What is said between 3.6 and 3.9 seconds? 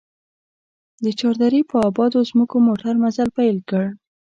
کړ.